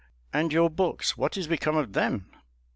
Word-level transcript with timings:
And 0.33 0.51
your 0.51 0.71
books, 0.71 1.15
what 1.15 1.37
is 1.37 1.45
become 1.47 1.77
of 1.77 1.93
them?" 1.93 2.25